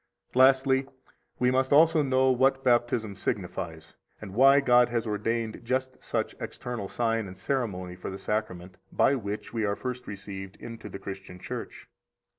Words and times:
64 0.29 0.41
Lastly, 0.43 0.87
we 1.37 1.51
must 1.51 1.71
also 1.71 2.01
know 2.01 2.31
what 2.31 2.63
Baptism 2.63 3.13
signifies, 3.15 3.97
and 4.19 4.33
why 4.33 4.59
God 4.59 4.89
has 4.89 5.05
ordained 5.05 5.61
just 5.63 6.03
such 6.03 6.33
external 6.39 6.87
sign 6.87 7.27
and 7.27 7.37
ceremony 7.37 7.95
for 7.95 8.09
the 8.09 8.17
Sacrament 8.17 8.77
by 8.91 9.13
which 9.13 9.53
we 9.53 9.63
are 9.63 9.75
first 9.75 10.07
received 10.07 10.55
into 10.55 10.89
the 10.89 10.97
Christian 10.97 11.37
Church. 11.37 11.87